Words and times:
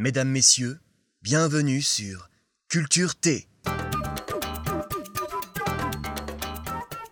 Mesdames, 0.00 0.30
Messieurs, 0.30 0.78
bienvenue 1.20 1.82
sur 1.82 2.30
Culture 2.70 3.16
T. 3.16 3.46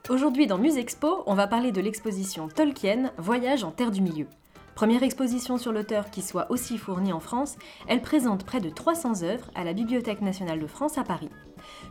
Aujourd'hui 0.08 0.46
dans 0.46 0.56
Musexpo, 0.56 1.22
on 1.26 1.34
va 1.34 1.46
parler 1.46 1.70
de 1.70 1.82
l'exposition 1.82 2.48
Tolkien, 2.48 3.12
Voyage 3.18 3.62
en 3.62 3.72
Terre 3.72 3.90
du 3.90 4.00
Milieu. 4.00 4.26
Première 4.74 5.02
exposition 5.02 5.58
sur 5.58 5.70
l'auteur 5.70 6.10
qui 6.10 6.22
soit 6.22 6.50
aussi 6.50 6.78
fournie 6.78 7.12
en 7.12 7.20
France, 7.20 7.56
elle 7.88 8.00
présente 8.00 8.46
près 8.46 8.62
de 8.62 8.70
300 8.70 9.22
œuvres 9.22 9.50
à 9.54 9.64
la 9.64 9.74
Bibliothèque 9.74 10.22
nationale 10.22 10.58
de 10.58 10.66
France 10.66 10.96
à 10.96 11.04
Paris. 11.04 11.28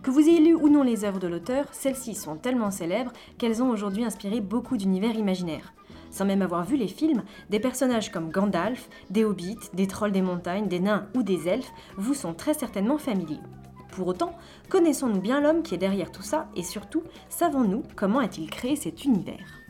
Que 0.02 0.10
vous 0.10 0.22
ayez 0.22 0.40
lu 0.40 0.56
ou 0.56 0.68
non 0.68 0.82
les 0.82 1.06
œuvres 1.06 1.20
de 1.20 1.28
l'auteur, 1.28 1.68
celles-ci 1.74 2.16
sont 2.16 2.38
tellement 2.38 2.72
célèbres 2.72 3.14
qu'elles 3.38 3.62
ont 3.62 3.70
aujourd'hui 3.70 4.04
inspiré 4.04 4.42
beaucoup 4.42 4.78
d'univers 4.78 5.14
imaginaires. 5.14 5.76
Sans 6.12 6.26
même 6.26 6.42
avoir 6.42 6.64
vu 6.64 6.78
les 6.78 6.88
films, 6.88 7.24
des 7.50 7.60
personnages 7.60 8.12
comme 8.12 8.32
Gandalf, 8.32 8.90
des 9.10 9.26
hobbits, 9.26 9.58
des 9.74 9.88
trolls 9.88 10.12
des 10.12 10.22
montagnes, 10.22 10.68
des 10.68 10.80
nains 10.80 11.08
ou 11.16 11.24
des 11.24 11.48
elfes 11.48 11.72
vous 11.98 12.14
sont 12.14 12.34
très 12.34 12.54
certainement 12.54 12.98
familiers. 12.98 13.40
Pour 13.92 14.08
autant, 14.08 14.34
connaissons-nous 14.70 15.22
bien 15.22 15.42
l'homme 15.42 15.64
qui 15.64 15.74
est 15.74 15.80
derrière 15.80 16.12
tout 16.12 16.22
ça 16.22 16.48
et 16.56 16.64
surtout, 16.64 17.04
savons-nous 17.30 17.84
comment 17.96 18.20
a-t-il 18.20 18.50
créé 18.50 18.76
cet 18.76 19.06
univers? 19.06 19.62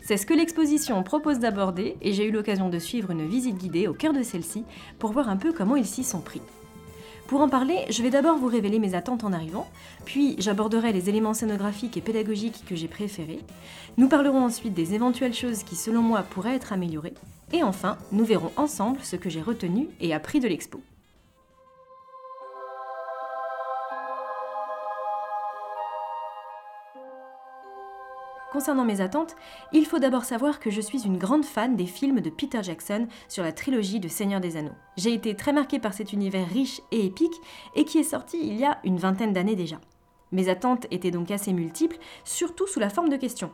C'est 0.00 0.16
ce 0.16 0.26
que 0.26 0.34
l'exposition 0.34 1.02
propose 1.02 1.38
d'aborder 1.38 1.96
et 2.02 2.12
j'ai 2.12 2.26
eu 2.26 2.32
l'occasion 2.32 2.68
de 2.68 2.78
suivre 2.78 3.12
une 3.12 3.26
visite 3.26 3.56
guidée 3.56 3.86
au 3.86 3.94
cœur 3.94 4.12
de 4.12 4.22
celle-ci 4.22 4.64
pour 4.98 5.12
voir 5.12 5.28
un 5.28 5.36
peu 5.36 5.52
comment 5.52 5.76
ils 5.76 5.86
s'y 5.86 6.02
sont 6.02 6.20
pris. 6.20 6.42
Pour 7.26 7.40
en 7.40 7.48
parler, 7.48 7.86
je 7.88 8.02
vais 8.02 8.10
d'abord 8.10 8.36
vous 8.36 8.48
révéler 8.48 8.78
mes 8.78 8.94
attentes 8.94 9.24
en 9.24 9.32
arrivant, 9.32 9.66
puis 10.04 10.36
j'aborderai 10.38 10.92
les 10.92 11.08
éléments 11.08 11.34
scénographiques 11.34 11.96
et 11.96 12.02
pédagogiques 12.02 12.64
que 12.66 12.76
j'ai 12.76 12.88
préférés. 12.88 13.40
Nous 13.96 14.08
parlerons 14.08 14.44
ensuite 14.44 14.74
des 14.74 14.94
éventuelles 14.94 15.34
choses 15.34 15.62
qui 15.62 15.76
selon 15.76 16.02
moi 16.02 16.22
pourraient 16.22 16.56
être 16.56 16.72
améliorées, 16.72 17.14
et 17.52 17.62
enfin, 17.62 17.96
nous 18.12 18.24
verrons 18.24 18.52
ensemble 18.56 19.00
ce 19.02 19.16
que 19.16 19.30
j'ai 19.30 19.42
retenu 19.42 19.88
et 20.00 20.12
appris 20.12 20.40
de 20.40 20.48
l'expo. 20.48 20.80
Concernant 28.52 28.84
mes 28.84 29.00
attentes, 29.00 29.34
il 29.72 29.86
faut 29.86 29.98
d'abord 29.98 30.26
savoir 30.26 30.60
que 30.60 30.68
je 30.68 30.82
suis 30.82 31.06
une 31.06 31.16
grande 31.16 31.46
fan 31.46 31.74
des 31.74 31.86
films 31.86 32.20
de 32.20 32.28
Peter 32.28 32.62
Jackson 32.62 33.08
sur 33.26 33.42
la 33.42 33.50
trilogie 33.50 33.98
de 33.98 34.08
Seigneur 34.08 34.42
des 34.42 34.58
Anneaux. 34.58 34.74
J'ai 34.98 35.14
été 35.14 35.34
très 35.34 35.54
marquée 35.54 35.78
par 35.78 35.94
cet 35.94 36.12
univers 36.12 36.46
riche 36.46 36.82
et 36.90 37.06
épique 37.06 37.40
et 37.74 37.86
qui 37.86 37.96
est 37.96 38.02
sorti 38.02 38.38
il 38.42 38.58
y 38.58 38.66
a 38.66 38.78
une 38.84 38.98
vingtaine 38.98 39.32
d'années 39.32 39.56
déjà. 39.56 39.80
Mes 40.32 40.50
attentes 40.50 40.86
étaient 40.90 41.10
donc 41.10 41.30
assez 41.30 41.54
multiples, 41.54 41.96
surtout 42.24 42.66
sous 42.66 42.78
la 42.78 42.90
forme 42.90 43.08
de 43.08 43.16
questions. 43.16 43.50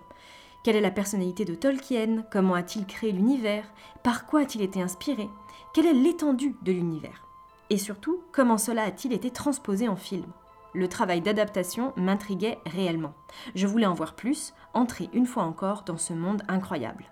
Quelle 0.65 0.75
est 0.75 0.81
la 0.81 0.91
personnalité 0.91 1.45
de 1.45 1.55
Tolkien? 1.55 2.25
Comment 2.33 2.55
a-t-il 2.55 2.85
créé 2.85 3.13
l'univers? 3.13 3.73
Par 4.03 4.27
quoi 4.27 4.41
a-t-il 4.41 4.65
été 4.65 4.83
inspiré? 4.83 5.29
Quelle 5.75 5.87
est 5.87 5.93
l'étendue 5.93 6.57
de 6.63 6.73
l'univers? 6.73 7.25
Et 7.71 7.79
surtout, 7.79 8.19
comment 8.33 8.59
cela 8.59 8.83
a-t-il 8.83 9.13
été 9.13 9.31
transposé 9.31 9.87
en 9.87 9.97
film? 9.97 10.27
Le 10.75 10.89
travail 10.89 11.21
d'adaptation 11.21 11.93
m'intriguait 11.97 12.59
réellement. 12.67 13.15
Je 13.55 13.67
voulais 13.67 13.87
en 13.87 13.95
voir 13.95 14.15
plus, 14.15 14.55
entrer 14.75 15.09
une 15.13 15.27
fois 15.27 15.45
encore 15.45 15.83
dans 15.83 15.99
ce 15.99 16.13
monde 16.13 16.43
incroyable. 16.49 17.05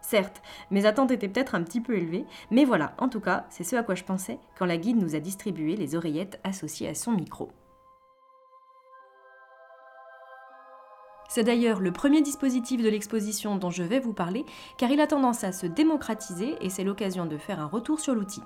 Certes, 0.00 0.42
mes 0.70 0.84
attentes 0.84 1.12
étaient 1.12 1.28
peut-être 1.28 1.54
un 1.54 1.62
petit 1.62 1.80
peu 1.80 1.96
élevées, 1.96 2.26
mais 2.50 2.64
voilà, 2.64 2.94
en 2.98 3.08
tout 3.08 3.20
cas, 3.20 3.46
c'est 3.50 3.64
ce 3.64 3.76
à 3.76 3.82
quoi 3.82 3.94
je 3.94 4.04
pensais 4.04 4.38
quand 4.58 4.66
la 4.66 4.76
guide 4.76 5.00
nous 5.00 5.14
a 5.14 5.20
distribué 5.20 5.76
les 5.76 5.94
oreillettes 5.94 6.40
associées 6.44 6.88
à 6.88 6.94
son 6.94 7.12
micro. 7.12 7.52
C'est 11.34 11.44
d'ailleurs 11.44 11.80
le 11.80 11.92
premier 11.92 12.20
dispositif 12.20 12.82
de 12.82 12.90
l'exposition 12.90 13.56
dont 13.56 13.70
je 13.70 13.82
vais 13.82 14.00
vous 14.00 14.12
parler, 14.12 14.44
car 14.76 14.90
il 14.90 15.00
a 15.00 15.06
tendance 15.06 15.44
à 15.44 15.52
se 15.52 15.64
démocratiser 15.64 16.58
et 16.60 16.68
c'est 16.68 16.84
l'occasion 16.84 17.24
de 17.24 17.38
faire 17.38 17.58
un 17.58 17.64
retour 17.64 18.00
sur 18.00 18.14
l'outil. 18.14 18.42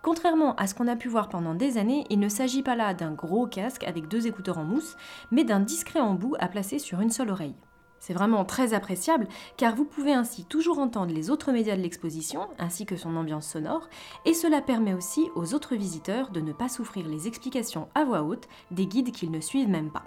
Contrairement 0.00 0.54
à 0.54 0.68
ce 0.68 0.76
qu'on 0.76 0.86
a 0.86 0.94
pu 0.94 1.08
voir 1.08 1.28
pendant 1.28 1.56
des 1.56 1.76
années, 1.76 2.06
il 2.08 2.20
ne 2.20 2.28
s'agit 2.28 2.62
pas 2.62 2.76
là 2.76 2.94
d'un 2.94 3.10
gros 3.10 3.48
casque 3.48 3.82
avec 3.82 4.06
deux 4.06 4.28
écouteurs 4.28 4.58
en 4.58 4.64
mousse, 4.64 4.96
mais 5.32 5.42
d'un 5.42 5.58
discret 5.58 5.98
embout 5.98 6.36
à 6.38 6.46
placer 6.46 6.78
sur 6.78 7.00
une 7.00 7.10
seule 7.10 7.30
oreille. 7.30 7.56
C'est 7.98 8.14
vraiment 8.14 8.44
très 8.44 8.74
appréciable 8.74 9.26
car 9.56 9.74
vous 9.74 9.84
pouvez 9.84 10.12
ainsi 10.12 10.44
toujours 10.44 10.78
entendre 10.78 11.12
les 11.12 11.30
autres 11.30 11.50
médias 11.50 11.74
de 11.74 11.82
l'exposition 11.82 12.46
ainsi 12.60 12.86
que 12.86 12.96
son 12.96 13.16
ambiance 13.16 13.48
sonore 13.48 13.88
et 14.24 14.34
cela 14.34 14.60
permet 14.62 14.94
aussi 14.94 15.28
aux 15.34 15.52
autres 15.52 15.74
visiteurs 15.74 16.30
de 16.30 16.40
ne 16.40 16.52
pas 16.52 16.68
souffrir 16.68 17.08
les 17.08 17.26
explications 17.26 17.88
à 17.96 18.04
voix 18.04 18.22
haute 18.22 18.46
des 18.70 18.86
guides 18.86 19.10
qu'ils 19.10 19.32
ne 19.32 19.40
suivent 19.40 19.68
même 19.68 19.90
pas. 19.90 20.04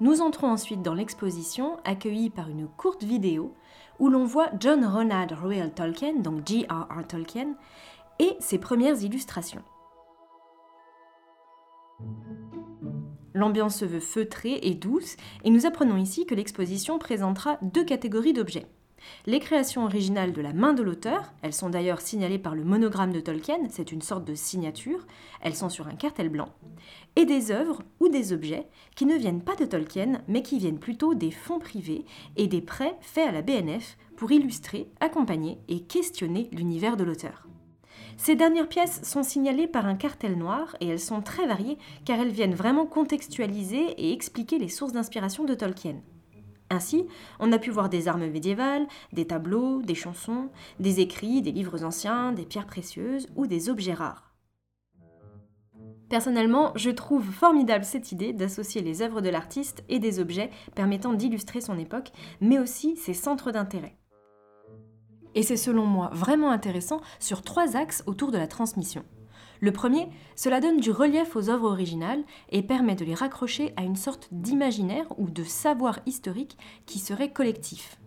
Nous 0.00 0.22
entrons 0.22 0.48
ensuite 0.48 0.80
dans 0.80 0.94
l'exposition, 0.94 1.76
accueillie 1.84 2.30
par 2.30 2.48
une 2.48 2.66
courte 2.66 3.04
vidéo 3.04 3.54
où 3.98 4.08
l'on 4.08 4.24
voit 4.24 4.48
John 4.58 4.82
Ronald 4.82 5.32
Reuel 5.32 5.74
Tolkien, 5.74 6.14
donc 6.14 6.46
J.R.R. 6.46 7.06
Tolkien, 7.06 7.54
et 8.18 8.34
ses 8.40 8.58
premières 8.58 9.02
illustrations. 9.02 9.62
L'ambiance 13.34 13.76
se 13.76 13.84
veut 13.84 14.00
feutrée 14.00 14.58
et 14.62 14.74
douce, 14.74 15.16
et 15.44 15.50
nous 15.50 15.66
apprenons 15.66 15.98
ici 15.98 16.24
que 16.24 16.34
l'exposition 16.34 16.98
présentera 16.98 17.58
deux 17.60 17.84
catégories 17.84 18.32
d'objets. 18.32 18.66
Les 19.26 19.40
créations 19.40 19.84
originales 19.84 20.32
de 20.32 20.40
la 20.40 20.52
main 20.52 20.72
de 20.72 20.82
l'auteur, 20.82 21.32
elles 21.42 21.52
sont 21.52 21.70
d'ailleurs 21.70 22.00
signalées 22.00 22.38
par 22.38 22.54
le 22.54 22.64
monogramme 22.64 23.12
de 23.12 23.20
Tolkien, 23.20 23.58
c'est 23.68 23.92
une 23.92 24.02
sorte 24.02 24.24
de 24.24 24.34
signature, 24.34 25.06
elles 25.40 25.54
sont 25.54 25.68
sur 25.68 25.88
un 25.88 25.94
cartel 25.94 26.28
blanc, 26.28 26.48
et 27.16 27.24
des 27.24 27.50
œuvres 27.50 27.82
ou 28.00 28.08
des 28.08 28.32
objets 28.32 28.66
qui 28.96 29.06
ne 29.06 29.16
viennent 29.16 29.42
pas 29.42 29.56
de 29.56 29.64
Tolkien, 29.64 30.22
mais 30.28 30.42
qui 30.42 30.58
viennent 30.58 30.78
plutôt 30.78 31.14
des 31.14 31.30
fonds 31.30 31.58
privés 31.58 32.04
et 32.36 32.46
des 32.46 32.60
prêts 32.60 32.96
faits 33.00 33.28
à 33.28 33.32
la 33.32 33.42
BNF 33.42 33.96
pour 34.16 34.32
illustrer, 34.32 34.90
accompagner 35.00 35.58
et 35.68 35.80
questionner 35.80 36.48
l'univers 36.52 36.96
de 36.96 37.04
l'auteur. 37.04 37.46
Ces 38.16 38.36
dernières 38.36 38.68
pièces 38.68 39.00
sont 39.02 39.22
signalées 39.22 39.66
par 39.66 39.86
un 39.86 39.94
cartel 39.94 40.36
noir 40.36 40.76
et 40.80 40.88
elles 40.88 41.00
sont 41.00 41.22
très 41.22 41.46
variées 41.46 41.78
car 42.04 42.20
elles 42.20 42.28
viennent 42.28 42.54
vraiment 42.54 42.84
contextualiser 42.84 43.92
et 43.96 44.12
expliquer 44.12 44.58
les 44.58 44.68
sources 44.68 44.92
d'inspiration 44.92 45.44
de 45.44 45.54
Tolkien. 45.54 45.96
Ainsi, 46.70 47.06
on 47.40 47.50
a 47.50 47.58
pu 47.58 47.70
voir 47.70 47.88
des 47.88 48.06
armes 48.06 48.28
médiévales, 48.28 48.86
des 49.12 49.26
tableaux, 49.26 49.82
des 49.82 49.96
chansons, 49.96 50.50
des 50.78 51.00
écrits, 51.00 51.42
des 51.42 51.50
livres 51.50 51.84
anciens, 51.84 52.32
des 52.32 52.46
pierres 52.46 52.66
précieuses 52.66 53.28
ou 53.34 53.48
des 53.48 53.68
objets 53.68 53.94
rares. 53.94 54.32
Personnellement, 56.08 56.72
je 56.76 56.90
trouve 56.90 57.24
formidable 57.24 57.84
cette 57.84 58.12
idée 58.12 58.32
d'associer 58.32 58.82
les 58.82 59.02
œuvres 59.02 59.20
de 59.20 59.28
l'artiste 59.28 59.84
et 59.88 59.98
des 59.98 60.18
objets 60.20 60.50
permettant 60.74 61.12
d'illustrer 61.12 61.60
son 61.60 61.78
époque, 61.78 62.10
mais 62.40 62.58
aussi 62.58 62.96
ses 62.96 63.14
centres 63.14 63.52
d'intérêt. 63.52 63.96
Et 65.34 65.42
c'est 65.42 65.56
selon 65.56 65.86
moi 65.86 66.10
vraiment 66.12 66.50
intéressant 66.50 67.00
sur 67.20 67.42
trois 67.42 67.76
axes 67.76 68.02
autour 68.06 68.32
de 68.32 68.38
la 68.38 68.48
transmission. 68.48 69.04
Le 69.60 69.72
premier, 69.72 70.08
cela 70.36 70.60
donne 70.60 70.80
du 70.80 70.90
relief 70.90 71.36
aux 71.36 71.50
œuvres 71.50 71.70
originales 71.70 72.24
et 72.50 72.62
permet 72.62 72.94
de 72.94 73.04
les 73.04 73.14
raccrocher 73.14 73.74
à 73.76 73.82
une 73.82 73.96
sorte 73.96 74.28
d'imaginaire 74.32 75.06
ou 75.18 75.28
de 75.28 75.44
savoir 75.44 76.00
historique 76.06 76.56
qui 76.86 76.98
serait 76.98 77.32
collectif. 77.32 77.98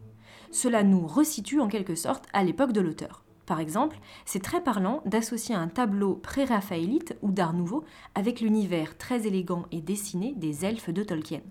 Cela 0.51 0.83
nous 0.83 1.05
resitue 1.05 1.59
en 1.59 1.67
quelque 1.67 1.95
sorte 1.95 2.25
à 2.33 2.43
l'époque 2.43 2.73
de 2.73 2.81
l'auteur. 2.81 3.23
Par 3.45 3.59
exemple, 3.59 3.99
c'est 4.25 4.41
très 4.41 4.63
parlant 4.63 5.01
d'associer 5.05 5.53
un 5.53 5.67
tableau 5.67 6.15
pré-raphaélite 6.15 7.17
ou 7.21 7.31
d'art 7.31 7.53
nouveau 7.53 7.83
avec 8.15 8.41
l'univers 8.41 8.97
très 8.97 9.27
élégant 9.27 9.65
et 9.71 9.81
dessiné 9.81 10.33
des 10.35 10.65
elfes 10.65 10.89
de 10.89 11.03
Tolkien. 11.03 11.41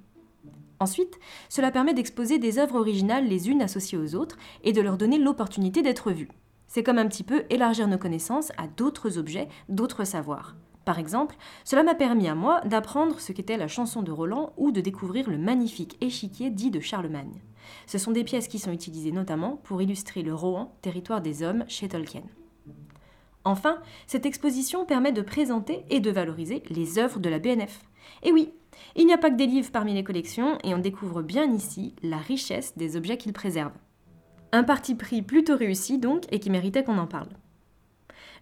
Ensuite, 0.80 1.20
cela 1.48 1.70
permet 1.70 1.94
d'exposer 1.94 2.38
des 2.38 2.58
œuvres 2.58 2.76
originales 2.76 3.28
les 3.28 3.48
unes 3.48 3.62
associées 3.62 3.98
aux 3.98 4.16
autres 4.16 4.36
et 4.64 4.72
de 4.72 4.80
leur 4.80 4.98
donner 4.98 5.18
l'opportunité 5.18 5.80
d'être 5.82 6.10
vues. 6.10 6.30
C'est 6.74 6.82
comme 6.82 6.96
un 6.96 7.06
petit 7.06 7.22
peu 7.22 7.44
élargir 7.50 7.86
nos 7.86 7.98
connaissances 7.98 8.50
à 8.56 8.66
d'autres 8.66 9.18
objets, 9.18 9.46
d'autres 9.68 10.04
savoirs. 10.04 10.56
Par 10.86 10.98
exemple, 10.98 11.36
cela 11.64 11.82
m'a 11.82 11.94
permis 11.94 12.28
à 12.28 12.34
moi 12.34 12.62
d'apprendre 12.62 13.20
ce 13.20 13.32
qu'était 13.32 13.58
la 13.58 13.68
chanson 13.68 14.00
de 14.00 14.10
Roland 14.10 14.54
ou 14.56 14.72
de 14.72 14.80
découvrir 14.80 15.28
le 15.28 15.36
magnifique 15.36 15.98
échiquier 16.00 16.48
dit 16.48 16.70
de 16.70 16.80
Charlemagne. 16.80 17.42
Ce 17.86 17.98
sont 17.98 18.10
des 18.10 18.24
pièces 18.24 18.48
qui 18.48 18.58
sont 18.58 18.72
utilisées 18.72 19.12
notamment 19.12 19.58
pour 19.64 19.82
illustrer 19.82 20.22
le 20.22 20.34
Rohan, 20.34 20.74
territoire 20.80 21.20
des 21.20 21.42
hommes, 21.42 21.66
chez 21.68 21.88
Tolkien. 21.88 22.22
Enfin, 23.44 23.76
cette 24.06 24.24
exposition 24.24 24.86
permet 24.86 25.12
de 25.12 25.20
présenter 25.20 25.84
et 25.90 26.00
de 26.00 26.10
valoriser 26.10 26.62
les 26.70 26.98
œuvres 26.98 27.20
de 27.20 27.28
la 27.28 27.38
BNF. 27.38 27.82
Et 28.22 28.32
oui, 28.32 28.50
il 28.96 29.04
n'y 29.04 29.12
a 29.12 29.18
pas 29.18 29.28
que 29.28 29.36
des 29.36 29.46
livres 29.46 29.72
parmi 29.72 29.92
les 29.92 30.04
collections 30.04 30.56
et 30.64 30.72
on 30.72 30.78
découvre 30.78 31.20
bien 31.20 31.52
ici 31.52 31.94
la 32.02 32.16
richesse 32.16 32.78
des 32.78 32.96
objets 32.96 33.18
qu'ils 33.18 33.34
préservent. 33.34 33.76
Un 34.54 34.64
parti 34.64 34.94
pris 34.94 35.22
plutôt 35.22 35.56
réussi 35.56 35.96
donc 35.96 36.24
et 36.30 36.38
qui 36.38 36.50
méritait 36.50 36.84
qu'on 36.84 36.98
en 36.98 37.06
parle. 37.06 37.30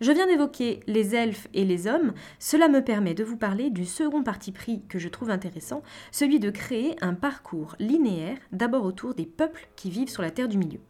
Je 0.01 0.11
viens 0.11 0.27
d'évoquer 0.27 0.81
les 0.89 1.15
elfes 1.15 1.47
et 1.55 1.65
les 1.65 1.87
hommes, 1.87 2.15
cela 2.41 2.69
me 2.69 2.83
permet 2.83 3.15
de 3.15 3.23
vous 3.23 3.37
parler 3.37 3.71
du 3.71 3.85
second 3.85 4.25
parti 4.25 4.51
pris 4.51 4.83
que 4.89 4.99
je 4.99 5.09
trouve 5.09 5.31
intéressant, 5.31 5.83
celui 6.11 6.41
de 6.41 6.51
créer 6.51 6.97
un 7.01 7.15
parcours 7.15 7.77
linéaire 7.79 8.39
d'abord 8.51 8.87
autour 8.87 9.15
des 9.15 9.27
peuples 9.27 9.69
qui 9.77 9.89
vivent 9.91 10.09
sur 10.09 10.23
la 10.23 10.31
Terre 10.33 10.49
du 10.49 10.59
Milieu. 10.59 10.81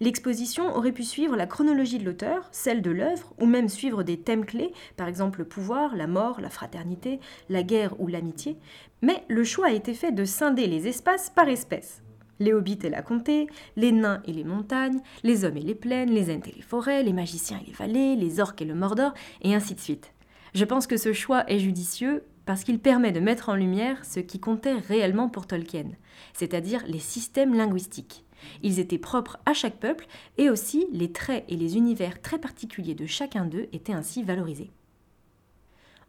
L'exposition 0.00 0.74
aurait 0.74 0.90
pu 0.90 1.04
suivre 1.04 1.36
la 1.36 1.46
chronologie 1.46 1.98
de 1.98 2.04
l'auteur, 2.04 2.48
celle 2.50 2.82
de 2.82 2.90
l'œuvre, 2.90 3.34
ou 3.38 3.46
même 3.46 3.68
suivre 3.68 4.02
des 4.02 4.18
thèmes 4.18 4.46
clés, 4.46 4.72
par 4.96 5.06
exemple 5.06 5.40
le 5.40 5.44
pouvoir, 5.44 5.94
la 5.94 6.06
mort, 6.06 6.40
la 6.40 6.50
fraternité, 6.50 7.20
la 7.50 7.62
guerre 7.62 8.00
ou 8.00 8.08
l'amitié, 8.08 8.56
mais 9.00 9.22
le 9.28 9.44
choix 9.44 9.66
a 9.66 9.72
été 9.72 9.94
fait 9.94 10.12
de 10.12 10.24
scinder 10.24 10.66
les 10.66 10.88
espaces 10.88 11.30
par 11.30 11.48
espèce. 11.48 12.02
Les 12.38 12.52
hobbits 12.52 12.78
et 12.84 12.90
la 12.90 13.02
comté, 13.02 13.46
les 13.76 13.92
nains 13.92 14.22
et 14.26 14.32
les 14.32 14.44
montagnes, 14.44 15.00
les 15.22 15.44
hommes 15.44 15.56
et 15.56 15.62
les 15.62 15.74
plaines, 15.74 16.10
les 16.10 16.30
ents 16.34 16.42
et 16.46 16.54
les 16.54 16.62
forêts, 16.62 17.02
les 17.02 17.12
magiciens 17.12 17.60
et 17.62 17.66
les 17.66 17.72
vallées, 17.72 18.16
les 18.16 18.40
orques 18.40 18.62
et 18.62 18.66
le 18.66 18.74
mordor, 18.74 19.14
et 19.42 19.54
ainsi 19.54 19.74
de 19.74 19.80
suite. 19.80 20.12
Je 20.54 20.64
pense 20.64 20.86
que 20.86 20.96
ce 20.96 21.12
choix 21.12 21.44
est 21.50 21.58
judicieux 21.58 22.24
parce 22.46 22.62
qu'il 22.62 22.78
permet 22.78 23.12
de 23.12 23.20
mettre 23.20 23.48
en 23.48 23.56
lumière 23.56 24.04
ce 24.04 24.20
qui 24.20 24.38
comptait 24.38 24.78
réellement 24.78 25.28
pour 25.28 25.46
Tolkien, 25.46 25.90
c'est-à-dire 26.32 26.82
les 26.86 27.00
systèmes 27.00 27.54
linguistiques. 27.54 28.24
Ils 28.62 28.78
étaient 28.78 28.98
propres 28.98 29.38
à 29.46 29.52
chaque 29.52 29.78
peuple 29.78 30.06
et 30.38 30.48
aussi 30.48 30.86
les 30.92 31.12
traits 31.12 31.44
et 31.48 31.56
les 31.56 31.76
univers 31.76 32.22
très 32.22 32.38
particuliers 32.38 32.94
de 32.94 33.06
chacun 33.06 33.44
d'eux 33.44 33.66
étaient 33.72 33.92
ainsi 33.92 34.22
valorisés. 34.22 34.70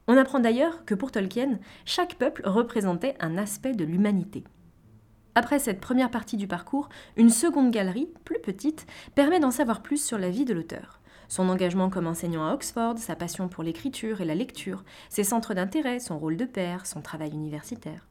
On 0.08 0.16
apprend 0.16 0.40
d'ailleurs 0.40 0.86
que 0.86 0.96
pour 0.96 1.12
Tolkien, 1.12 1.60
chaque 1.84 2.16
peuple 2.16 2.44
représentait 2.46 3.16
un 3.20 3.38
aspect 3.38 3.74
de 3.74 3.84
l'humanité. 3.84 4.44
Après 5.38 5.60
cette 5.60 5.80
première 5.80 6.10
partie 6.10 6.36
du 6.36 6.48
parcours, 6.48 6.90
une 7.16 7.30
seconde 7.30 7.70
galerie, 7.70 8.10
plus 8.26 8.40
petite, 8.40 8.88
permet 9.14 9.40
d'en 9.40 9.52
savoir 9.52 9.84
plus 9.84 10.04
sur 10.04 10.18
la 10.18 10.32
vie 10.32 10.46
de 10.46 10.54
l'auteur. 10.56 11.00
Son 11.28 11.48
engagement 11.50 11.92
comme 11.92 12.08
enseignant 12.08 12.48
à 12.48 12.56
Oxford, 12.56 12.98
sa 12.98 13.16
passion 13.16 13.48
pour 13.48 13.64
l'écriture 13.64 14.20
et 14.20 14.26
la 14.26 14.34
lecture, 14.34 14.84
ses 15.10 15.24
centres 15.24 15.54
d'intérêt, 15.54 16.00
son 16.00 16.18
rôle 16.18 16.38
de 16.38 16.46
père, 16.46 16.88
son 16.88 17.02
travail 17.02 17.34
universitaire. 17.34 18.08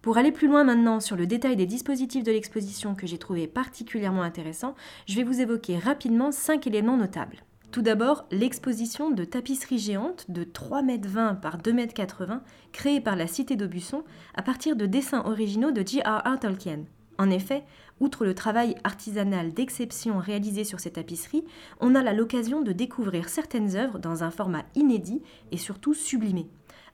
Pour 0.00 0.18
aller 0.18 0.30
plus 0.30 0.46
loin 0.46 0.62
maintenant 0.62 1.00
sur 1.00 1.16
le 1.16 1.26
détail 1.26 1.56
des 1.56 1.66
dispositifs 1.66 2.22
de 2.22 2.30
l'exposition 2.30 2.94
que 2.94 3.08
j'ai 3.08 3.18
trouvé 3.18 3.48
particulièrement 3.48 4.22
intéressant, 4.22 4.76
je 5.08 5.16
vais 5.16 5.24
vous 5.24 5.40
évoquer 5.40 5.78
rapidement 5.78 6.30
cinq 6.30 6.68
éléments 6.68 6.96
notables. 6.96 7.42
Tout 7.70 7.82
d'abord, 7.82 8.24
l'exposition 8.30 9.10
de 9.10 9.24
tapisseries 9.24 9.78
géantes 9.78 10.30
de 10.30 10.42
3,20 10.42 10.88
m 10.88 11.40
par 11.40 11.58
2,80 11.58 12.30
m 12.30 12.40
créée 12.72 13.00
par 13.02 13.14
la 13.14 13.26
Cité 13.26 13.56
d'Aubusson 13.56 14.04
à 14.34 14.42
partir 14.42 14.74
de 14.74 14.86
dessins 14.86 15.22
originaux 15.26 15.70
de 15.70 15.86
J.R.R. 15.86 16.40
Tolkien. 16.40 16.84
En 17.18 17.28
effet, 17.28 17.64
outre 18.00 18.24
le 18.24 18.34
travail 18.34 18.74
artisanal 18.84 19.52
d'exception 19.52 20.18
réalisé 20.18 20.64
sur 20.64 20.80
ces 20.80 20.92
tapisseries, 20.92 21.44
on 21.80 21.94
a 21.94 22.12
l'occasion 22.14 22.62
de 22.62 22.72
découvrir 22.72 23.28
certaines 23.28 23.76
œuvres 23.76 23.98
dans 23.98 24.24
un 24.24 24.30
format 24.30 24.64
inédit 24.74 25.20
et 25.52 25.58
surtout 25.58 25.92
sublimé. 25.92 26.46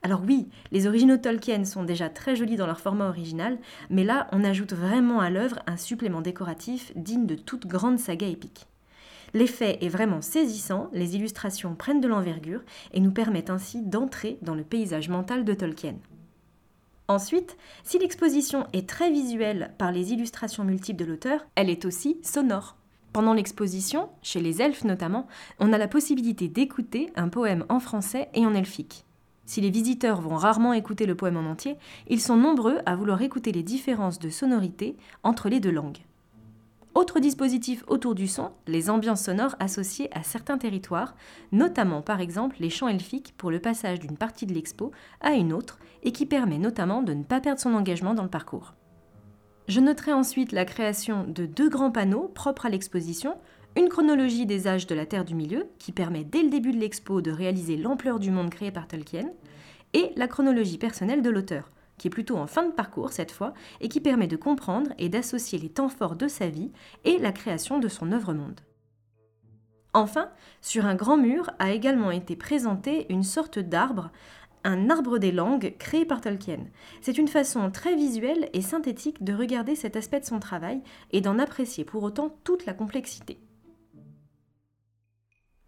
Alors 0.03 0.23
oui, 0.27 0.49
les 0.71 0.87
originaux 0.87 1.17
Tolkien 1.17 1.63
sont 1.63 1.83
déjà 1.83 2.09
très 2.09 2.35
jolis 2.35 2.57
dans 2.57 2.67
leur 2.67 2.81
format 2.81 3.07
original, 3.07 3.59
mais 3.89 4.03
là 4.03 4.27
on 4.33 4.43
ajoute 4.43 4.73
vraiment 4.73 5.21
à 5.21 5.29
l'œuvre 5.29 5.59
un 5.67 5.77
supplément 5.77 6.21
décoratif 6.21 6.91
digne 6.97 7.25
de 7.25 7.35
toute 7.35 7.65
grande 7.65 7.97
saga 7.97 8.27
épique. 8.27 8.67
L'effet 9.35 9.79
est 9.81 9.89
vraiment 9.89 10.21
saisissant, 10.21 10.89
les 10.93 11.17
illustrations 11.17 11.75
prennent 11.75 11.99
de 11.99 12.07
l'envergure 12.07 12.61
et 12.93 13.01
nous 13.01 13.11
permettent 13.11 13.49
ainsi 13.49 13.81
d'entrer 13.81 14.37
dans 14.41 14.55
le 14.55 14.63
paysage 14.63 15.09
mental 15.09 15.43
de 15.43 15.53
Tolkien. 15.53 15.95
Ensuite, 17.09 17.57
si 17.83 17.99
l'exposition 17.99 18.65
est 18.71 18.87
très 18.87 19.11
visuelle 19.11 19.73
par 19.77 19.91
les 19.91 20.13
illustrations 20.13 20.63
multiples 20.63 21.03
de 21.03 21.11
l'auteur, 21.11 21.45
elle 21.55 21.69
est 21.69 21.83
aussi 21.83 22.17
sonore. 22.23 22.77
Pendant 23.11 23.33
l'exposition, 23.33 24.07
chez 24.21 24.39
les 24.39 24.61
elfes 24.61 24.85
notamment, 24.85 25.27
on 25.59 25.73
a 25.73 25.77
la 25.77 25.89
possibilité 25.89 26.47
d'écouter 26.47 27.11
un 27.17 27.27
poème 27.27 27.65
en 27.67 27.81
français 27.81 28.29
et 28.35 28.45
en 28.45 28.53
elfique. 28.53 29.03
Si 29.45 29.59
les 29.59 29.69
visiteurs 29.69 30.21
vont 30.21 30.37
rarement 30.37 30.71
écouter 30.71 31.05
le 31.05 31.15
poème 31.15 31.35
en 31.35 31.51
entier, 31.51 31.75
ils 32.07 32.21
sont 32.21 32.37
nombreux 32.37 32.77
à 32.85 32.95
vouloir 32.95 33.21
écouter 33.21 33.51
les 33.51 33.63
différences 33.63 34.17
de 34.17 34.29
sonorité 34.29 34.95
entre 35.23 35.49
les 35.49 35.59
deux 35.59 35.71
langues. 35.71 35.99
Autre 36.95 37.19
dispositif 37.19 37.83
autour 37.87 38.15
du 38.15 38.25
son, 38.25 38.51
les 38.67 38.89
ambiances 38.89 39.25
sonores 39.25 39.57
associées 39.59 40.07
à 40.17 40.23
certains 40.23 40.57
territoires, 40.57 41.13
notamment 41.51 42.01
par 42.01 42.21
exemple 42.21 42.55
les 42.61 42.69
chants 42.69 42.87
elfiques 42.87 43.33
pour 43.35 43.51
le 43.51 43.59
passage 43.59 43.99
d'une 43.99 44.15
partie 44.15 44.45
de 44.45 44.53
l'expo 44.53 44.91
à 45.19 45.33
une 45.33 45.51
autre 45.51 45.77
et 46.03 46.13
qui 46.13 46.25
permet 46.25 46.57
notamment 46.57 47.01
de 47.01 47.13
ne 47.13 47.25
pas 47.25 47.41
perdre 47.41 47.59
son 47.59 47.73
engagement 47.73 48.13
dans 48.13 48.23
le 48.23 48.29
parcours. 48.29 48.75
Je 49.67 49.81
noterai 49.81 50.13
ensuite 50.13 50.53
la 50.53 50.63
création 50.63 51.25
de 51.27 51.45
deux 51.45 51.67
grands 51.67 51.91
panneaux 51.91 52.31
propres 52.33 52.67
à 52.67 52.69
l'exposition, 52.69 53.35
une 53.75 53.89
chronologie 53.89 54.45
des 54.45 54.65
âges 54.65 54.87
de 54.87 54.95
la 54.95 55.05
Terre 55.05 55.25
du 55.25 55.35
Milieu, 55.35 55.67
qui 55.79 55.91
permet 55.91 56.23
dès 56.23 56.43
le 56.43 56.49
début 56.49 56.71
de 56.71 56.79
l'expo 56.79 57.19
de 57.19 57.31
réaliser 57.31 57.75
l'ampleur 57.75 58.19
du 58.19 58.31
monde 58.31 58.51
créé 58.51 58.71
par 58.71 58.87
Tolkien, 58.87 59.29
et 59.91 60.13
la 60.15 60.29
chronologie 60.29 60.77
personnelle 60.77 61.21
de 61.21 61.29
l'auteur, 61.29 61.71
qui 61.97 62.07
est 62.07 62.11
plutôt 62.11 62.37
en 62.37 62.47
fin 62.47 62.63
de 62.63 62.71
parcours 62.71 63.11
cette 63.11 63.31
fois, 63.31 63.53
et 63.81 63.89
qui 63.89 64.01
permet 64.01 64.27
de 64.27 64.35
comprendre 64.35 64.91
et 64.97 65.09
d'associer 65.09 65.59
les 65.59 65.69
temps 65.69 65.89
forts 65.89 66.15
de 66.15 66.27
sa 66.27 66.49
vie 66.49 66.71
et 67.03 67.17
la 67.17 67.31
création 67.31 67.79
de 67.79 67.87
son 67.87 68.11
œuvre-monde. 68.11 68.61
Enfin, 69.93 70.29
sur 70.61 70.85
un 70.85 70.95
grand 70.95 71.15
mur 71.15 71.51
a 71.57 71.71
également 71.71 72.11
été 72.11 72.35
présenté 72.35 73.05
une 73.09 73.23
sorte 73.23 73.59
d'arbre, 73.59 74.11
un 74.65 74.89
arbre 74.89 75.19
des 75.19 75.31
langues 75.31 75.75
créé 75.79 76.05
par 76.05 76.19
Tolkien. 76.19 76.65
C'est 76.99 77.17
une 77.17 77.29
façon 77.29 77.71
très 77.71 77.95
visuelle 77.95 78.49
et 78.51 78.61
synthétique 78.61 79.23
de 79.23 79.33
regarder 79.33 79.75
cet 79.75 79.95
aspect 79.95 80.19
de 80.19 80.25
son 80.25 80.39
travail 80.39 80.81
et 81.11 81.21
d'en 81.21 81.39
apprécier 81.39 81.85
pour 81.85 82.03
autant 82.03 82.35
toute 82.43 82.65
la 82.65 82.73
complexité. 82.73 83.39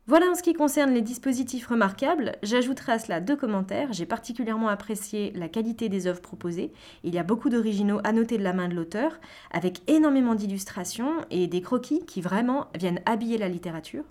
Voilà 0.10 0.28
en 0.32 0.36
ce 0.36 0.42
qui 0.42 0.54
concerne 0.54 0.94
les 0.94 1.02
dispositifs 1.02 1.68
remarquables. 1.68 2.38
J'ajouterai 2.42 2.94
à 2.94 3.00
cela 3.00 3.20
deux 3.20 3.36
commentaires. 3.36 3.92
J'ai 3.92 4.06
particulièrement 4.06 4.70
apprécié 4.70 5.34
la 5.36 5.50
qualité 5.50 5.90
des 5.90 6.08
œuvres 6.08 6.22
proposées. 6.22 6.72
Il 7.04 7.14
y 7.14 7.20
a 7.20 7.24
beaucoup 7.24 7.50
d'originaux 7.50 8.00
annotés 8.06 8.38
de 8.38 8.44
la 8.44 8.54
main 8.54 8.70
de 8.70 8.74
l'auteur, 8.74 9.20
avec 9.52 9.82
énormément 9.88 10.34
d'illustrations 10.34 11.12
et 11.30 11.48
des 11.48 11.60
croquis 11.60 12.06
qui 12.06 12.22
vraiment 12.22 12.68
viennent 12.74 13.02
habiller 13.06 13.38
la 13.38 13.50
littérature. 13.50 14.06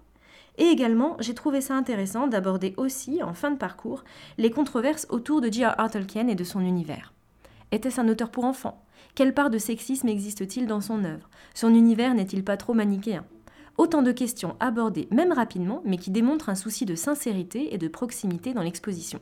Et 0.59 0.65
également, 0.65 1.17
j'ai 1.19 1.33
trouvé 1.33 1.63
ça 1.63 1.75
intéressant 1.75 2.27
d'aborder 2.27 2.75
aussi, 2.77 3.23
en 3.23 3.33
fin 3.33 3.51
de 3.51 3.57
parcours, 3.57 4.05
les 4.37 4.51
controverses 4.51 5.07
autour 5.09 5.41
de 5.41 5.51
J.R.R. 5.51 5.91
Tolkien 5.91 6.29
et 6.29 6.35
de 6.35 6.45
son 6.45 6.61
univers. 6.61 7.15
Était-ce 7.73 8.03
un 8.03 8.09
auteur 8.11 8.31
pour 8.31 8.45
enfants? 8.45 8.85
Quelle 9.15 9.33
part 9.33 9.49
de 9.49 9.57
sexisme 9.57 10.09
existe-t-il 10.09 10.67
dans 10.67 10.83
son 10.83 11.05
œuvre? 11.05 11.31
Son 11.55 11.75
univers 11.75 12.13
n'est-il 12.13 12.45
pas 12.45 12.59
trop 12.59 12.75
manichéen? 12.75 13.25
Autant 13.79 14.03
de 14.03 14.13
questions 14.13 14.57
abordées 14.59 15.09
même 15.11 15.33
rapidement, 15.33 15.83
mais 15.85 15.99
qui 15.99 16.11
démontrent 16.11 16.49
un 16.49 16.55
souci 16.55 16.87
de 16.87 16.95
sincérité 16.95 17.75
et 17.75 17.79
de 17.79 17.89
proximité 17.89 18.55
dans 18.55 18.63
l'exposition. 18.63 19.21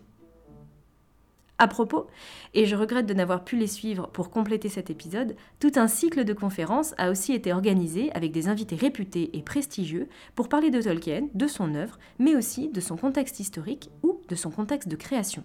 À 1.58 1.68
propos, 1.68 2.08
et 2.52 2.66
je 2.66 2.74
regrette 2.74 3.06
de 3.06 3.14
n'avoir 3.14 3.44
pu 3.44 3.56
les 3.56 3.68
suivre 3.68 4.08
pour 4.08 4.30
compléter 4.30 4.68
cet 4.68 4.90
épisode, 4.90 5.36
tout 5.60 5.70
un 5.76 5.86
cycle 5.86 6.24
de 6.24 6.32
conférences 6.32 6.94
a 6.98 7.10
aussi 7.10 7.32
été 7.32 7.52
organisé 7.52 8.12
avec 8.12 8.32
des 8.32 8.48
invités 8.48 8.74
réputés 8.74 9.36
et 9.36 9.42
prestigieux 9.42 10.08
pour 10.34 10.48
parler 10.48 10.70
de 10.70 10.82
Tolkien, 10.82 11.28
de 11.32 11.46
son 11.46 11.74
œuvre, 11.76 11.98
mais 12.18 12.34
aussi 12.34 12.68
de 12.68 12.80
son 12.80 12.96
contexte 12.96 13.38
historique 13.38 13.90
ou 14.02 14.20
de 14.28 14.34
son 14.34 14.50
contexte 14.50 14.88
de 14.88 14.96
création. 14.96 15.44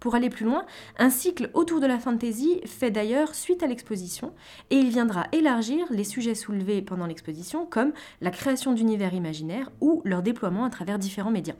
Pour 0.00 0.14
aller 0.14 0.30
plus 0.30 0.44
loin, 0.44 0.64
un 0.98 1.10
cycle 1.10 1.50
autour 1.54 1.80
de 1.80 1.86
la 1.86 1.98
fantasy 1.98 2.60
fait 2.64 2.90
d'ailleurs 2.90 3.34
suite 3.34 3.62
à 3.62 3.66
l'exposition 3.66 4.32
et 4.70 4.76
il 4.76 4.90
viendra 4.90 5.26
élargir 5.32 5.86
les 5.90 6.04
sujets 6.04 6.36
soulevés 6.36 6.82
pendant 6.82 7.06
l'exposition 7.06 7.66
comme 7.66 7.92
la 8.20 8.30
création 8.30 8.72
d'univers 8.72 9.14
imaginaires 9.14 9.70
ou 9.80 10.00
leur 10.04 10.22
déploiement 10.22 10.64
à 10.64 10.70
travers 10.70 10.98
différents 10.98 11.32
médias. 11.32 11.56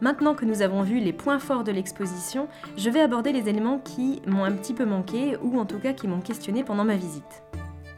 Maintenant 0.00 0.34
que 0.34 0.46
nous 0.46 0.62
avons 0.62 0.82
vu 0.82 0.98
les 0.98 1.12
points 1.12 1.38
forts 1.38 1.62
de 1.62 1.72
l'exposition, 1.72 2.48
je 2.76 2.88
vais 2.88 3.02
aborder 3.02 3.32
les 3.32 3.48
éléments 3.50 3.78
qui 3.78 4.22
m'ont 4.26 4.44
un 4.44 4.52
petit 4.52 4.72
peu 4.72 4.86
manqué 4.86 5.36
ou 5.42 5.60
en 5.60 5.66
tout 5.66 5.78
cas 5.78 5.92
qui 5.92 6.08
m'ont 6.08 6.22
questionné 6.22 6.64
pendant 6.64 6.84
ma 6.84 6.96
visite. 6.96 7.42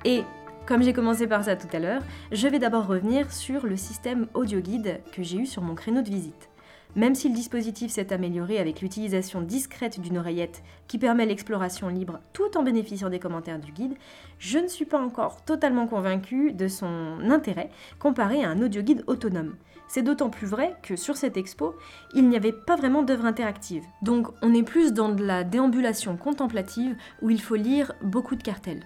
Et 0.04 0.22
comme 0.66 0.82
j'ai 0.82 0.92
commencé 0.92 1.26
par 1.26 1.44
ça 1.44 1.56
tout 1.56 1.68
à 1.72 1.78
l'heure, 1.78 2.02
je 2.30 2.48
vais 2.48 2.58
d'abord 2.58 2.86
revenir 2.86 3.32
sur 3.32 3.66
le 3.66 3.76
système 3.76 4.28
audio 4.34 4.60
guide 4.60 5.00
que 5.12 5.22
j'ai 5.22 5.38
eu 5.38 5.46
sur 5.46 5.62
mon 5.62 5.74
créneau 5.74 6.02
de 6.02 6.08
visite. 6.08 6.48
Même 6.94 7.14
si 7.14 7.28
le 7.28 7.34
dispositif 7.34 7.90
s'est 7.90 8.12
amélioré 8.12 8.58
avec 8.58 8.82
l'utilisation 8.82 9.40
discrète 9.40 9.98
d'une 9.98 10.18
oreillette 10.18 10.62
qui 10.88 10.98
permet 10.98 11.24
l'exploration 11.24 11.88
libre 11.88 12.20
tout 12.34 12.56
en 12.56 12.62
bénéficiant 12.62 13.08
des 13.08 13.18
commentaires 13.18 13.58
du 13.58 13.72
guide, 13.72 13.94
je 14.38 14.58
ne 14.58 14.68
suis 14.68 14.84
pas 14.84 15.00
encore 15.00 15.42
totalement 15.44 15.86
convaincue 15.86 16.52
de 16.52 16.68
son 16.68 17.18
intérêt 17.30 17.70
comparé 17.98 18.44
à 18.44 18.50
un 18.50 18.60
audio 18.60 18.82
guide 18.82 19.04
autonome. 19.06 19.56
C'est 19.88 20.02
d'autant 20.02 20.30
plus 20.30 20.46
vrai 20.46 20.76
que 20.82 20.96
sur 20.96 21.16
cette 21.16 21.36
expo, 21.36 21.74
il 22.14 22.28
n'y 22.28 22.36
avait 22.36 22.52
pas 22.52 22.76
vraiment 22.76 23.02
d'œuvre 23.02 23.26
interactive. 23.26 23.84
Donc 24.02 24.28
on 24.42 24.54
est 24.54 24.62
plus 24.62 24.92
dans 24.92 25.08
de 25.08 25.24
la 25.24 25.44
déambulation 25.44 26.16
contemplative 26.16 26.94
où 27.20 27.30
il 27.30 27.40
faut 27.40 27.56
lire 27.56 27.92
beaucoup 28.02 28.36
de 28.36 28.42
cartels. 28.42 28.84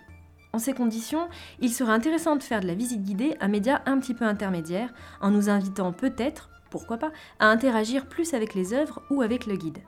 En 0.56 0.58
ces 0.58 0.72
conditions, 0.72 1.28
il 1.60 1.70
serait 1.70 1.92
intéressant 1.92 2.34
de 2.34 2.42
faire 2.42 2.60
de 2.60 2.66
la 2.66 2.72
visite 2.72 3.02
guidée 3.02 3.36
un 3.40 3.48
média 3.48 3.82
un 3.84 3.98
petit 3.98 4.14
peu 4.14 4.24
intermédiaire, 4.24 4.94
en 5.20 5.30
nous 5.30 5.50
invitant 5.50 5.92
peut-être, 5.92 6.48
pourquoi 6.70 6.96
pas, 6.96 7.12
à 7.40 7.48
interagir 7.48 8.06
plus 8.06 8.32
avec 8.32 8.54
les 8.54 8.72
œuvres 8.72 9.02
ou 9.10 9.20
avec 9.20 9.44
le 9.44 9.56
guide. 9.56 9.80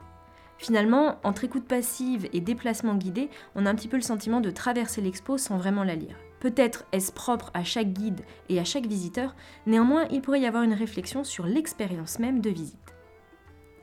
Finalement, 0.59 1.17
entre 1.23 1.43
écoute 1.43 1.65
passive 1.65 2.29
et 2.33 2.39
déplacement 2.39 2.93
guidé, 2.93 3.31
on 3.55 3.65
a 3.65 3.71
un 3.71 3.73
petit 3.73 3.87
peu 3.87 3.97
le 3.97 4.03
sentiment 4.03 4.41
de 4.41 4.51
traverser 4.51 5.01
l'expo 5.01 5.39
sans 5.39 5.57
vraiment 5.57 5.83
la 5.83 5.95
lire. 5.95 6.15
Peut-être 6.39 6.85
est-ce 6.91 7.11
propre 7.11 7.49
à 7.55 7.63
chaque 7.63 7.91
guide 7.91 8.21
et 8.47 8.59
à 8.59 8.63
chaque 8.63 8.85
visiteur, 8.85 9.33
néanmoins 9.65 10.05
il 10.11 10.21
pourrait 10.21 10.41
y 10.41 10.45
avoir 10.45 10.61
une 10.61 10.75
réflexion 10.75 11.23
sur 11.23 11.47
l'expérience 11.47 12.19
même 12.19 12.41
de 12.41 12.51
visite. 12.51 12.93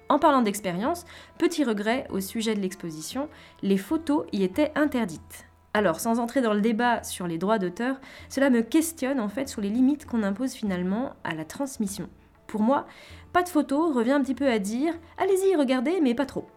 En 0.08 0.20
parlant 0.20 0.42
d'expérience, 0.42 1.04
petit 1.36 1.64
regret 1.64 2.06
au 2.10 2.20
sujet 2.20 2.54
de 2.54 2.60
l'exposition, 2.60 3.28
les 3.62 3.76
photos 3.76 4.24
y 4.30 4.44
étaient 4.44 4.70
interdites. 4.76 5.46
Alors, 5.76 6.00
sans 6.00 6.20
entrer 6.20 6.40
dans 6.40 6.54
le 6.54 6.62
débat 6.62 7.02
sur 7.02 7.26
les 7.26 7.36
droits 7.36 7.58
d'auteur, 7.58 8.00
cela 8.30 8.48
me 8.48 8.62
questionne 8.62 9.20
en 9.20 9.28
fait 9.28 9.46
sur 9.46 9.60
les 9.60 9.68
limites 9.68 10.06
qu'on 10.06 10.22
impose 10.22 10.54
finalement 10.54 11.12
à 11.22 11.34
la 11.34 11.44
transmission. 11.44 12.08
Pour 12.46 12.62
moi, 12.62 12.86
pas 13.34 13.42
de 13.42 13.50
photos 13.50 13.94
revient 13.94 14.12
un 14.12 14.22
petit 14.22 14.34
peu 14.34 14.48
à 14.48 14.58
dire 14.58 14.94
allez-y, 15.18 15.54
regardez, 15.54 16.00
mais 16.00 16.14
pas 16.14 16.24
trop. 16.24 16.48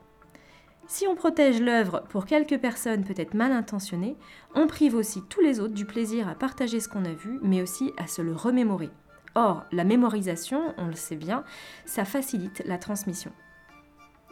Si 0.88 1.06
on 1.06 1.16
protège 1.16 1.60
l'œuvre 1.60 2.06
pour 2.08 2.26
quelques 2.26 2.60
personnes 2.60 3.04
peut-être 3.04 3.34
mal 3.34 3.52
intentionnées, 3.52 4.16
on 4.56 4.68
prive 4.68 4.96
aussi 4.96 5.22
tous 5.28 5.42
les 5.42 5.60
autres 5.60 5.74
du 5.74 5.84
plaisir 5.84 6.30
à 6.30 6.36
partager 6.36 6.80
ce 6.80 6.88
qu'on 6.88 7.04
a 7.04 7.12
vu, 7.12 7.42
mais 7.44 7.62
aussi 7.62 7.92
à 7.98 8.08
se 8.08 8.22
le 8.22 8.32
remémorer. 8.32 8.90
Or, 9.36 9.66
la 9.74 9.84
mémorisation, 9.84 10.74
on 10.78 10.88
le 10.88 10.94
sait 10.94 11.18
bien, 11.18 11.44
ça 11.84 12.06
facilite 12.06 12.64
la 12.66 12.78
transmission. 12.78 13.34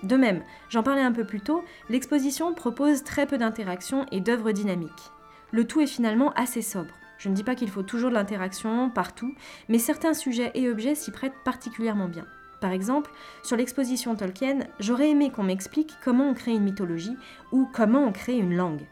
De 0.03 0.15
même, 0.15 0.43
j'en 0.69 0.83
parlais 0.83 1.01
un 1.01 1.11
peu 1.11 1.25
plus 1.25 1.41
tôt, 1.41 1.63
l'exposition 1.89 2.53
propose 2.53 3.03
très 3.03 3.25
peu 3.25 3.37
d'interactions 3.37 4.05
et 4.11 4.21
d'œuvres 4.21 4.51
dynamiques. 4.51 5.11
Le 5.51 5.65
tout 5.65 5.81
est 5.81 5.87
finalement 5.87 6.33
assez 6.33 6.61
sobre. 6.61 6.93
Je 7.17 7.29
ne 7.29 7.33
dis 7.33 7.43
pas 7.43 7.55
qu'il 7.55 7.69
faut 7.69 7.83
toujours 7.83 8.09
de 8.09 8.15
l'interaction 8.15 8.89
partout, 8.89 9.33
mais 9.69 9.79
certains 9.79 10.13
sujets 10.13 10.51
et 10.53 10.69
objets 10.69 10.93
s'y 10.93 11.11
prêtent 11.11 11.43
particulièrement 11.43 12.07
bien. 12.07 12.25
Par 12.61 12.71
exemple, 12.71 13.11
sur 13.43 13.55
l'exposition 13.55 14.15
Tolkien, 14.15 14.59
j'aurais 14.79 15.09
aimé 15.09 15.31
qu'on 15.31 15.43
m'explique 15.43 15.93
comment 16.03 16.29
on 16.29 16.33
crée 16.33 16.53
une 16.53 16.63
mythologie 16.63 17.17
ou 17.51 17.67
comment 17.71 18.03
on 18.03 18.11
crée 18.11 18.37
une 18.37 18.55
langue. 18.55 18.87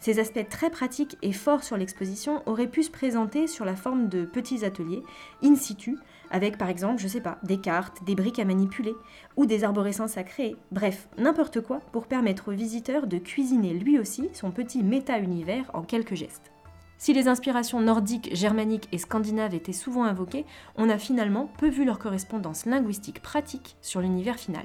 Ces 0.00 0.18
aspects 0.18 0.48
très 0.48 0.70
pratiques 0.70 1.16
et 1.22 1.32
forts 1.32 1.62
sur 1.62 1.76
l'exposition 1.76 2.42
auraient 2.46 2.66
pu 2.66 2.82
se 2.82 2.90
présenter 2.90 3.46
sur 3.46 3.64
la 3.64 3.76
forme 3.76 4.08
de 4.08 4.24
petits 4.24 4.64
ateliers, 4.64 5.02
in 5.44 5.54
situ, 5.54 5.96
avec 6.32 6.58
par 6.58 6.68
exemple, 6.68 7.00
je 7.00 7.06
sais 7.06 7.20
pas, 7.20 7.38
des 7.44 7.58
cartes, 7.58 8.02
des 8.04 8.16
briques 8.16 8.40
à 8.40 8.44
manipuler, 8.44 8.94
ou 9.36 9.46
des 9.46 9.62
arborescences 9.62 10.16
à 10.16 10.24
créer, 10.24 10.56
bref, 10.72 11.08
n'importe 11.18 11.60
quoi 11.60 11.80
pour 11.92 12.06
permettre 12.06 12.48
au 12.48 12.56
visiteur 12.56 13.06
de 13.06 13.18
cuisiner 13.18 13.74
lui 13.74 13.98
aussi 13.98 14.28
son 14.32 14.50
petit 14.50 14.82
méta-univers 14.82 15.70
en 15.74 15.82
quelques 15.82 16.14
gestes. 16.14 16.50
Si 16.98 17.12
les 17.12 17.28
inspirations 17.28 17.80
nordiques, 17.80 18.34
germaniques 18.34 18.88
et 18.92 18.98
scandinaves 18.98 19.54
étaient 19.54 19.72
souvent 19.72 20.04
invoquées, 20.04 20.46
on 20.76 20.88
a 20.88 20.98
finalement 20.98 21.50
peu 21.58 21.68
vu 21.68 21.84
leur 21.84 21.98
correspondance 21.98 22.64
linguistique 22.64 23.20
pratique 23.20 23.76
sur 23.82 24.00
l'univers 24.00 24.38
final. 24.38 24.64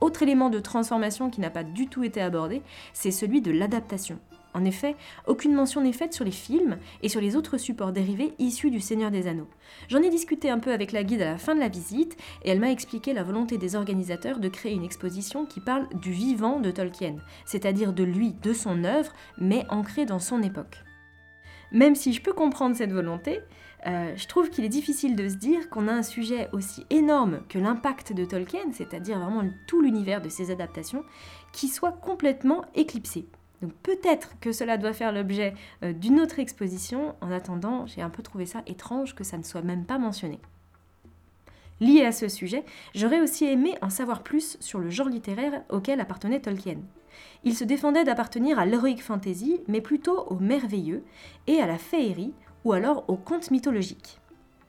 Autre 0.00 0.22
élément 0.22 0.50
de 0.50 0.60
transformation 0.60 1.30
qui 1.30 1.40
n'a 1.40 1.50
pas 1.50 1.64
du 1.64 1.88
tout 1.88 2.04
été 2.04 2.20
abordé, 2.20 2.62
c'est 2.92 3.10
celui 3.10 3.42
de 3.42 3.50
l'adaptation. 3.50 4.18
En 4.52 4.64
effet, 4.64 4.96
aucune 5.26 5.54
mention 5.54 5.80
n'est 5.80 5.92
faite 5.92 6.12
sur 6.12 6.24
les 6.24 6.30
films 6.30 6.78
et 7.02 7.08
sur 7.08 7.20
les 7.20 7.36
autres 7.36 7.56
supports 7.56 7.92
dérivés 7.92 8.34
issus 8.38 8.70
du 8.70 8.80
Seigneur 8.80 9.10
des 9.10 9.28
Anneaux. 9.28 9.48
J'en 9.88 10.02
ai 10.02 10.10
discuté 10.10 10.50
un 10.50 10.58
peu 10.58 10.72
avec 10.72 10.92
la 10.92 11.04
guide 11.04 11.22
à 11.22 11.32
la 11.32 11.38
fin 11.38 11.54
de 11.54 11.60
la 11.60 11.68
visite 11.68 12.16
et 12.44 12.50
elle 12.50 12.60
m'a 12.60 12.72
expliqué 12.72 13.12
la 13.12 13.22
volonté 13.22 13.58
des 13.58 13.76
organisateurs 13.76 14.40
de 14.40 14.48
créer 14.48 14.72
une 14.72 14.84
exposition 14.84 15.46
qui 15.46 15.60
parle 15.60 15.88
du 16.00 16.10
vivant 16.10 16.58
de 16.58 16.70
Tolkien, 16.70 17.16
c'est-à-dire 17.44 17.92
de 17.92 18.02
lui, 18.02 18.32
de 18.42 18.52
son 18.52 18.84
œuvre, 18.84 19.12
mais 19.38 19.64
ancrée 19.68 20.06
dans 20.06 20.18
son 20.18 20.42
époque. 20.42 20.82
Même 21.72 21.94
si 21.94 22.12
je 22.12 22.20
peux 22.20 22.32
comprendre 22.32 22.74
cette 22.74 22.92
volonté, 22.92 23.40
euh, 23.86 24.12
je 24.16 24.26
trouve 24.26 24.50
qu'il 24.50 24.64
est 24.64 24.68
difficile 24.68 25.14
de 25.14 25.28
se 25.28 25.36
dire 25.36 25.70
qu'on 25.70 25.88
a 25.88 25.92
un 25.92 26.02
sujet 26.02 26.48
aussi 26.52 26.84
énorme 26.90 27.42
que 27.48 27.58
l'impact 27.58 28.12
de 28.12 28.24
Tolkien, 28.24 28.72
c'est-à-dire 28.72 29.18
vraiment 29.20 29.48
tout 29.68 29.80
l'univers 29.80 30.20
de 30.20 30.28
ses 30.28 30.50
adaptations, 30.50 31.04
qui 31.52 31.68
soit 31.68 31.92
complètement 31.92 32.64
éclipsé. 32.74 33.26
Donc 33.62 33.72
peut-être 33.82 34.38
que 34.40 34.52
cela 34.52 34.78
doit 34.78 34.92
faire 34.92 35.12
l'objet 35.12 35.54
euh, 35.82 35.92
d'une 35.92 36.20
autre 36.20 36.38
exposition. 36.38 37.14
En 37.20 37.30
attendant, 37.30 37.86
j'ai 37.86 38.02
un 38.02 38.10
peu 38.10 38.22
trouvé 38.22 38.46
ça 38.46 38.62
étrange 38.66 39.14
que 39.14 39.24
ça 39.24 39.38
ne 39.38 39.42
soit 39.42 39.62
même 39.62 39.84
pas 39.84 39.98
mentionné. 39.98 40.40
Lié 41.80 42.04
à 42.04 42.12
ce 42.12 42.28
sujet, 42.28 42.64
j'aurais 42.94 43.20
aussi 43.20 43.46
aimé 43.46 43.74
en 43.80 43.88
savoir 43.88 44.22
plus 44.22 44.58
sur 44.60 44.78
le 44.80 44.90
genre 44.90 45.08
littéraire 45.08 45.62
auquel 45.70 46.00
appartenait 46.00 46.40
Tolkien. 46.40 46.76
Il 47.42 47.56
se 47.56 47.64
défendait 47.64 48.04
d'appartenir 48.04 48.58
à 48.58 48.66
l'heroic 48.66 48.98
fantasy, 48.98 49.60
mais 49.66 49.80
plutôt 49.80 50.24
au 50.24 50.38
merveilleux 50.38 51.02
et 51.46 51.60
à 51.60 51.66
la 51.66 51.78
féerie, 51.78 52.34
ou 52.64 52.72
alors 52.72 53.04
au 53.08 53.16
conte 53.16 53.50
mythologique. 53.50 54.20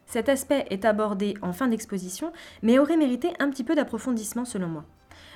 Cet 0.06 0.30
aspect 0.30 0.66
est 0.70 0.86
abordé 0.86 1.36
en 1.42 1.54
fin 1.54 1.68
d'exposition, 1.68 2.32
mais 2.62 2.80
aurait 2.80 2.98
mérité 2.98 3.34
un 3.40 3.50
petit 3.50 3.64
peu 3.64 3.76
d'approfondissement 3.76 4.46
selon 4.46 4.68
moi. 4.68 4.86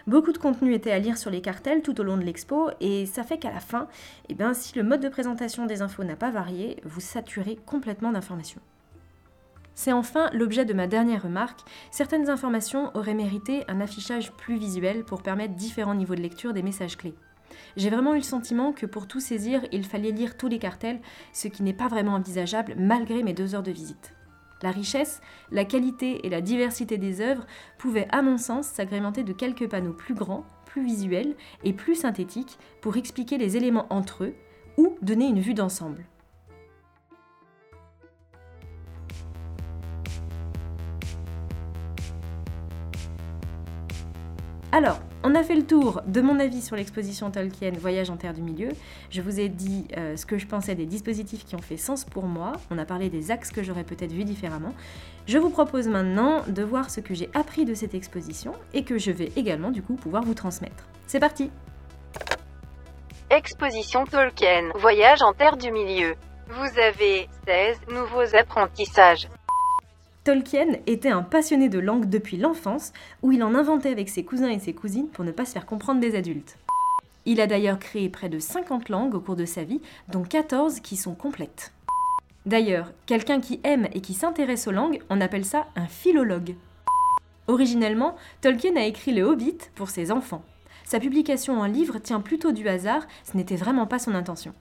Beaucoup 0.08 0.32
de 0.32 0.38
contenu 0.38 0.76
était 0.76 0.92
à 0.92 1.00
lire 1.00 1.18
sur 1.18 1.32
les 1.32 1.42
cartels 1.42 1.82
tout 1.82 2.00
au 2.00 2.04
long 2.04 2.18
de 2.18 2.24
l'expo, 2.24 2.70
et 2.80 3.08
ça 3.08 3.24
fait 3.24 3.40
qu'à 3.40 3.52
la 3.52 3.60
fin, 3.60 3.88
eh 4.30 4.36
bien, 4.36 4.54
si 4.54 4.76
le 4.78 4.84
mode 4.84 5.02
de 5.02 5.10
présentation 5.10 5.66
des 5.66 5.82
infos 5.82 6.04
n'a 6.04 6.16
pas 6.16 6.30
varié, 6.30 6.78
vous 6.84 7.02
saturez 7.02 7.58
complètement 7.66 8.12
d'informations. 8.12 8.62
C'est 9.74 9.92
enfin 9.92 10.30
l'objet 10.32 10.64
de 10.64 10.76
ma 10.76 10.86
dernière 10.86 11.24
remarque, 11.24 11.62
certaines 11.90 12.30
informations 12.30 12.96
auraient 12.96 13.16
mérité 13.16 13.64
un 13.68 13.82
affichage 13.82 14.32
plus 14.32 14.58
visuel 14.58 15.04
pour 15.04 15.24
permettre 15.24 15.56
différents 15.56 15.96
niveaux 15.96 16.16
de 16.16 16.22
lecture 16.22 16.54
des 16.54 16.64
messages 16.64 16.98
clés. 16.98 17.16
J'ai 17.76 17.90
vraiment 17.90 18.14
eu 18.14 18.18
le 18.18 18.24
sentiment 18.24 18.74
que 18.74 18.86
pour 18.86 19.08
tout 19.08 19.20
saisir, 19.20 19.66
il 19.72 19.86
fallait 19.86 20.12
lire 20.12 20.38
tous 20.38 20.48
les 20.48 20.60
cartels, 20.60 21.02
ce 21.34 21.48
qui 21.48 21.64
n'est 21.64 21.74
pas 21.74 21.88
vraiment 21.88 22.14
envisageable 22.14 22.76
malgré 22.78 23.24
mes 23.24 23.34
deux 23.34 23.56
heures 23.56 23.64
de 23.64 23.72
visite. 23.72 24.15
La 24.62 24.72
richesse, 24.72 25.22
la 25.52 25.66
qualité 25.66 26.26
et 26.26 26.30
la 26.30 26.42
diversité 26.42 26.98
des 26.98 27.22
œuvres 27.22 27.46
pouvaient, 27.78 28.08
à 28.12 28.22
mon 28.22 28.38
sens, 28.38 28.68
s'agrémenter 28.68 29.24
de 29.24 29.34
quelques 29.34 29.70
panneaux 29.70 29.94
plus 29.94 30.14
grands, 30.14 30.46
plus 30.66 30.86
visuels 30.86 31.36
et 31.64 31.74
plus 31.74 31.96
synthétiques 31.96 32.58
pour 32.82 32.98
expliquer 32.98 33.38
les 33.38 33.58
éléments 33.58 33.88
entre 33.90 34.24
eux 34.24 34.36
ou 34.78 34.98
donner 35.02 35.28
une 35.28 35.40
vue 35.40 35.54
d'ensemble. 35.54 36.06
Alors, 44.72 45.00
on 45.26 45.34
a 45.34 45.42
fait 45.42 45.56
le 45.56 45.66
tour 45.66 46.04
de 46.06 46.22
mon 46.22 46.40
avis 46.40 46.62
sur 46.62 46.76
l'exposition 46.76 47.32
Tolkien 47.32 47.72
Voyage 47.72 48.12
en 48.12 48.16
Terre 48.16 48.36
du 48.36 48.44
Milieu. 48.44 48.70
Je 49.10 49.22
vous 49.22 49.40
ai 49.40 49.50
dit 49.50 49.88
euh, 49.98 50.16
ce 50.16 50.26
que 50.28 50.38
je 50.38 50.46
pensais 50.46 50.76
des 50.76 50.86
dispositifs 50.86 51.46
qui 51.46 51.56
ont 51.56 51.62
fait 51.62 51.78
sens 51.78 52.06
pour 52.06 52.26
moi. 52.26 52.54
On 52.70 52.78
a 52.78 52.86
parlé 52.86 53.10
des 53.10 53.32
axes 53.32 53.50
que 53.50 53.64
j'aurais 53.64 53.84
peut-être 53.84 54.12
vus 54.12 54.24
différemment. 54.24 54.72
Je 55.26 55.40
vous 55.40 55.50
propose 55.50 55.88
maintenant 55.88 56.44
de 56.48 56.62
voir 56.62 56.92
ce 56.92 57.00
que 57.00 57.16
j'ai 57.16 57.32
appris 57.34 57.66
de 57.66 57.74
cette 57.74 57.96
exposition 57.96 58.54
et 58.76 58.84
que 58.84 59.00
je 59.00 59.10
vais 59.10 59.32
également 59.36 59.72
du 59.72 59.82
coup 59.82 59.96
pouvoir 59.96 60.24
vous 60.24 60.36
transmettre. 60.36 60.86
C'est 61.08 61.20
parti 61.20 61.50
Exposition 63.32 64.06
Tolkien 64.06 64.70
Voyage 64.76 65.24
en 65.24 65.34
Terre 65.34 65.58
du 65.58 65.72
Milieu. 65.72 66.14
Vous 66.50 66.80
avez 66.80 67.28
16 67.48 67.80
nouveaux 67.90 68.36
apprentissages. 68.36 69.28
Tolkien 70.26 70.80
était 70.88 71.12
un 71.12 71.22
passionné 71.22 71.70
de 71.70 71.78
langue 71.78 72.10
depuis 72.10 72.38
l'enfance, 72.38 72.94
où 73.22 73.32
il 73.32 73.44
en 73.44 73.54
inventait 73.54 73.92
avec 73.92 74.10
ses 74.10 74.26
cousins 74.26 74.50
et 74.50 74.58
ses 74.58 74.74
cousines 74.74 75.08
pour 75.08 75.24
ne 75.24 75.32
pas 75.32 75.46
se 75.46 75.52
faire 75.52 75.68
comprendre 75.68 76.02
des 76.02 76.16
adultes. 76.16 76.58
Il 77.26 77.40
a 77.40 77.46
d'ailleurs 77.46 77.78
créé 77.78 78.10
près 78.10 78.28
de 78.28 78.40
50 78.40 78.90
langues 78.90 79.14
au 79.14 79.20
cours 79.20 79.36
de 79.36 79.46
sa 79.46 79.64
vie, 79.64 79.82
dont 80.12 80.24
14 80.24 80.80
qui 80.80 80.98
sont 80.98 81.14
complètes. 81.14 81.74
D'ailleurs, 82.48 82.92
quelqu'un 83.06 83.40
qui 83.40 83.60
aime 83.64 83.88
et 83.94 84.02
qui 84.02 84.16
s'intéresse 84.16 84.68
aux 84.68 84.72
langues, 84.72 85.00
on 85.12 85.22
appelle 85.22 85.46
ça 85.46 85.68
un 85.76 85.86
philologue. 85.86 86.56
Originellement, 87.46 88.16
Tolkien 88.42 88.76
a 88.78 88.86
écrit 88.86 89.14
Le 89.14 89.22
Hobbit 89.22 89.60
pour 89.76 89.92
ses 89.92 90.12
enfants. 90.12 90.44
Sa 90.86 91.00
publication 91.00 91.60
en 91.60 91.66
livre 91.66 92.00
tient 92.00 92.20
plutôt 92.20 92.52
du 92.52 92.68
hasard, 92.68 93.06
ce 93.32 93.38
n'était 93.38 93.56
vraiment 93.56 93.86
pas 93.86 94.00
son 94.00 94.16
intention. 94.16 94.56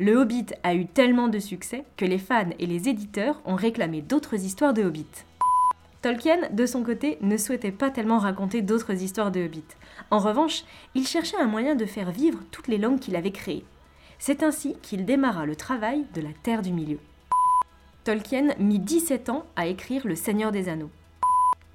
Le 0.00 0.16
Hobbit 0.16 0.46
a 0.62 0.76
eu 0.76 0.86
tellement 0.86 1.26
de 1.26 1.40
succès 1.40 1.82
que 1.96 2.04
les 2.04 2.18
fans 2.18 2.50
et 2.60 2.66
les 2.66 2.88
éditeurs 2.88 3.40
ont 3.44 3.56
réclamé 3.56 4.00
d'autres 4.00 4.44
histoires 4.44 4.72
de 4.72 4.84
Hobbit. 4.84 5.08
Tolkien, 6.02 6.38
de 6.52 6.66
son 6.66 6.84
côté, 6.84 7.18
ne 7.20 7.36
souhaitait 7.36 7.72
pas 7.72 7.90
tellement 7.90 8.20
raconter 8.20 8.62
d'autres 8.62 9.02
histoires 9.02 9.32
de 9.32 9.44
Hobbit. 9.44 9.64
En 10.12 10.20
revanche, 10.20 10.62
il 10.94 11.04
cherchait 11.04 11.40
un 11.40 11.48
moyen 11.48 11.74
de 11.74 11.84
faire 11.84 12.12
vivre 12.12 12.38
toutes 12.52 12.68
les 12.68 12.78
langues 12.78 13.00
qu'il 13.00 13.16
avait 13.16 13.32
créées. 13.32 13.64
C'est 14.20 14.44
ainsi 14.44 14.76
qu'il 14.82 15.04
démarra 15.04 15.46
le 15.46 15.56
travail 15.56 16.04
de 16.14 16.20
la 16.20 16.32
Terre 16.44 16.62
du 16.62 16.72
Milieu. 16.72 17.00
Tolkien 18.04 18.54
mit 18.60 18.78
17 18.78 19.30
ans 19.30 19.46
à 19.56 19.66
écrire 19.66 20.06
Le 20.06 20.14
Seigneur 20.14 20.52
des 20.52 20.68
Anneaux. 20.68 20.90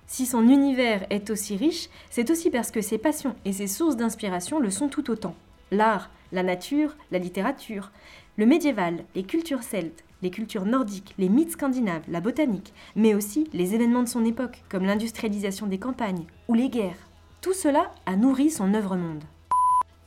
Si 0.07 0.25
son 0.25 0.47
univers 0.47 1.05
est 1.09 1.29
aussi 1.29 1.57
riche, 1.57 1.89
c'est 2.09 2.31
aussi 2.31 2.49
parce 2.49 2.71
que 2.71 2.81
ses 2.81 2.97
passions 2.97 3.35
et 3.43 3.51
ses 3.51 3.67
sources 3.67 3.97
d'inspiration 3.97 4.61
le 4.61 4.69
sont 4.69 4.87
tout 4.87 5.11
autant. 5.11 5.35
L'art, 5.71 6.09
la 6.33 6.43
nature, 6.43 6.97
la 7.11 7.19
littérature, 7.19 7.91
le 8.37 8.45
médiéval, 8.45 9.05
les 9.15 9.23
cultures 9.23 9.63
celtes, 9.63 10.03
les 10.23 10.31
cultures 10.31 10.65
nordiques, 10.65 11.13
les 11.17 11.29
mythes 11.29 11.51
scandinaves, 11.51 12.03
la 12.07 12.21
botanique, 12.21 12.73
mais 12.95 13.13
aussi 13.13 13.47
les 13.53 13.75
événements 13.75 14.03
de 14.03 14.09
son 14.09 14.25
époque, 14.25 14.63
comme 14.69 14.85
l'industrialisation 14.85 15.67
des 15.67 15.77
campagnes 15.77 16.25
ou 16.47 16.55
les 16.55 16.69
guerres. 16.69 17.07
Tout 17.41 17.53
cela 17.53 17.91
a 18.05 18.15
nourri 18.15 18.49
son 18.49 18.73
œuvre-monde. 18.73 19.23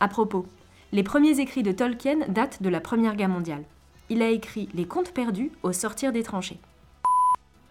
À 0.01 0.09
propos, 0.09 0.47
les 0.93 1.03
premiers 1.03 1.39
écrits 1.39 1.63
de 1.63 1.73
Tolkien 1.73 2.19
datent 2.29 2.63
de 2.63 2.69
la 2.69 2.81
Première 2.81 3.15
Guerre 3.15 3.29
mondiale. 3.29 3.65
Il 4.09 4.23
a 4.23 4.29
écrit 4.29 4.69
Les 4.75 4.87
Contes 4.87 5.13
perdus 5.13 5.53
au 5.63 5.73
sortir 5.73 6.13
des 6.13 6.23
tranchées. 6.23 6.61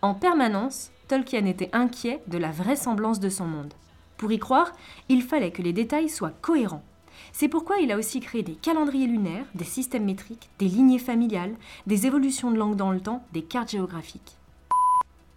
En 0.01 0.13
permanence, 0.13 0.91
Tolkien 1.07 1.45
était 1.45 1.69
inquiet 1.73 2.21
de 2.27 2.37
la 2.37 2.51
vraisemblance 2.51 3.19
de 3.19 3.29
son 3.29 3.45
monde. 3.45 3.73
Pour 4.17 4.31
y 4.31 4.39
croire, 4.39 4.71
il 5.09 5.23
fallait 5.23 5.51
que 5.51 5.61
les 5.61 5.73
détails 5.73 6.09
soient 6.09 6.33
cohérents 6.41 6.83
c'est 7.31 7.47
pourquoi 7.47 7.77
il 7.77 7.91
a 7.91 7.97
aussi 7.97 8.19
créé 8.19 8.43
des 8.43 8.55
calendriers 8.55 9.07
lunaires, 9.07 9.45
des 9.55 9.65
systèmes 9.65 10.05
métriques, 10.05 10.49
des 10.59 10.67
lignées 10.67 10.99
familiales, 10.99 11.55
des 11.87 12.07
évolutions 12.07 12.51
de 12.51 12.57
langue 12.57 12.75
dans 12.75 12.91
le 12.91 12.99
temps, 12.99 13.25
des 13.33 13.43
cartes 13.43 13.71
géographiques. 13.71 14.37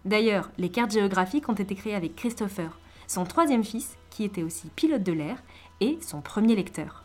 D'ailleurs, 0.05 0.49
les 0.57 0.69
cartes 0.69 0.91
géographiques 0.91 1.49
ont 1.49 1.53
été 1.53 1.75
créées 1.75 1.95
avec 1.95 2.15
Christopher, 2.15 2.79
son 3.07 3.25
troisième 3.25 3.63
fils, 3.63 3.97
qui 4.09 4.23
était 4.23 4.43
aussi 4.43 4.69
pilote 4.75 5.03
de 5.03 5.11
l'air, 5.11 5.41
et 5.81 5.97
son 6.01 6.21
premier 6.21 6.55
lecteur. 6.55 7.03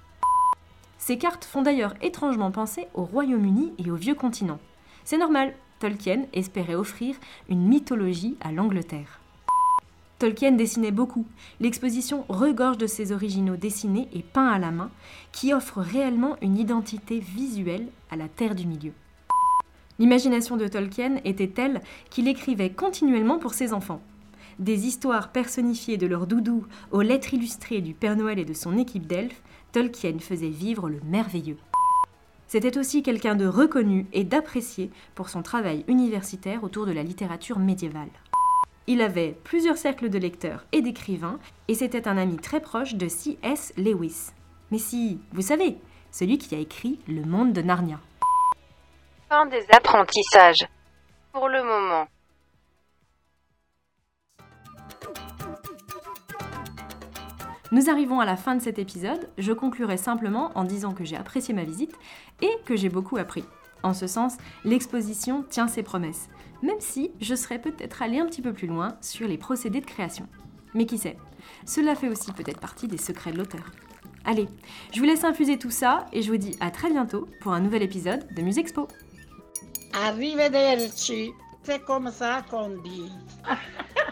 Ces 0.99 1.19
cartes 1.19 1.45
font 1.45 1.63
d'ailleurs 1.63 1.95
étrangement 2.03 2.51
penser 2.51 2.87
au 2.95 3.05
Royaume-Uni 3.05 3.73
et 3.79 3.91
au 3.91 3.97
vieux 3.97 4.15
continent. 4.15 4.59
C'est 5.05 5.19
normal, 5.19 5.55
Tolkien 5.81 6.23
espérait 6.33 6.75
offrir 6.75 7.17
une 7.49 7.67
mythologie 7.67 8.37
à 8.41 8.53
l'Angleterre. 8.53 9.21
Tolkien 10.25 10.53
dessinait 10.53 10.91
beaucoup. 10.91 11.27
L'exposition 11.61 12.25
regorge 12.31 12.79
de 12.79 12.87
ses 12.87 13.13
originaux 13.13 13.57
dessinés 13.57 14.09
et 14.15 14.23
peints 14.23 14.49
à 14.49 14.59
la 14.59 14.71
main, 14.71 14.91
qui 15.33 15.53
offrent 15.53 15.83
réellement 15.83 16.39
une 16.41 16.57
identité 16.57 17.19
visuelle 17.19 17.89
à 18.11 18.17
la 18.17 18.29
Terre 18.29 18.55
du 18.55 18.67
Milieu. 18.67 18.93
L'imagination 19.99 20.57
de 20.57 20.67
Tolkien 20.67 21.17
était 21.27 21.49
telle 21.49 21.83
qu'il 22.09 22.27
écrivait 22.27 22.71
continuellement 22.71 23.39
pour 23.39 23.53
ses 23.53 23.75
enfants. 23.75 24.01
Des 24.59 24.87
histoires 24.87 25.31
personnifiées 25.31 25.99
de 25.99 26.07
leur 26.07 26.27
doudou 26.27 26.65
aux 26.91 27.03
lettres 27.03 27.35
illustrées 27.35 27.83
du 27.83 27.93
Père 27.93 28.17
Noël 28.17 28.39
et 28.39 28.47
de 28.47 28.55
son 28.55 28.79
équipe 28.79 29.07
d'elfes, 29.07 29.43
Tolkien 29.73 30.21
faisait 30.21 30.49
vivre 30.49 30.89
le 30.89 31.01
merveilleux. 31.05 31.59
C'était 32.49 32.79
aussi 32.79 33.03
quelqu'un 33.03 33.35
de 33.35 33.47
reconnu 33.47 34.07
et 34.15 34.25
d'apprécié 34.25 34.91
pour 35.15 35.29
son 35.29 35.43
travail 35.43 35.85
universitaire 35.87 36.65
autour 36.65 36.87
de 36.87 36.93
la 36.93 37.03
littérature 37.03 37.59
médiévale. 37.59 38.09
Il 38.87 39.01
avait 39.01 39.35
plusieurs 39.45 39.79
cercles 39.79 40.11
de 40.11 40.19
lecteurs 40.19 40.67
et 40.73 40.83
d'écrivains, 40.83 41.39
et 41.69 41.75
c'était 41.75 42.07
un 42.07 42.19
ami 42.19 42.37
très 42.37 42.61
proche 42.61 42.95
de 42.97 43.09
C.S. 43.09 43.73
Lewis. 43.79 44.33
Mais 44.71 44.77
si, 44.77 45.21
vous 45.33 45.41
savez, 45.41 45.79
celui 46.11 46.37
qui 46.37 46.55
a 46.55 46.59
écrit 46.59 47.01
Le 47.09 47.25
monde 47.25 47.55
de 47.55 47.63
Narnia. 47.63 47.99
Fin 49.31 49.47
des 49.47 49.65
apprentissages. 49.71 50.69
Pour 51.33 51.49
le 51.49 51.63
moment. 51.65 52.07
Nous 57.73 57.89
arrivons 57.89 58.21
à 58.21 58.27
la 58.27 58.37
fin 58.37 58.55
de 58.55 58.63
cet 58.63 58.79
épisode. 58.79 59.31
Je 59.39 59.53
conclurai 59.53 59.97
simplement 59.97 60.53
en 60.55 60.65
disant 60.65 60.93
que 60.93 61.05
j'ai 61.05 61.17
apprécié 61.17 61.55
ma 61.55 61.65
visite 61.65 61.97
et 62.43 62.51
que 62.67 62.77
j'ai 62.77 62.91
beaucoup 62.91 63.17
appris. 63.17 63.45
En 63.85 63.93
ce 63.93 64.07
sens, 64.07 64.39
l'exposition 64.65 65.45
tient 65.49 65.69
ses 65.69 65.83
promesses, 65.83 66.31
même 66.63 66.81
si 66.81 67.13
je 67.21 67.35
serais 67.35 67.61
peut-être 67.61 68.01
allé 68.01 68.19
un 68.19 68.25
petit 68.25 68.41
peu 68.41 68.55
plus 68.55 68.67
loin 68.67 68.97
sur 69.03 69.29
les 69.29 69.37
procédés 69.37 69.83
de 69.83 69.87
création. 69.87 70.27
Mais 70.73 70.87
qui 70.87 70.97
sait, 70.97 71.19
cela 71.67 71.95
fait 71.95 72.09
aussi 72.09 72.33
peut-être 72.33 72.61
partie 72.61 72.89
des 72.89 72.97
secrets 72.97 73.31
de 73.31 73.37
l'auteur. 73.37 73.71
Allez, 74.25 74.49
je 74.95 75.01
vous 75.01 75.05
laisse 75.05 75.23
infuser 75.23 75.59
tout 75.59 75.71
ça 75.71 76.07
et 76.15 76.23
je 76.23 76.31
vous 76.31 76.39
dis 76.39 76.57
à 76.61 76.71
très 76.71 76.89
bientôt 76.89 77.29
pour 77.43 77.53
un 77.53 77.61
nouvel 77.61 77.83
épisode 77.83 78.27
de 78.35 78.41
Musexpo. 78.41 78.89
Arrivederci, 79.93 81.33
c'est 81.63 81.85
comme 81.85 82.11
ça 82.11 82.43
qu'on 82.51 82.71
dit. 82.79 83.13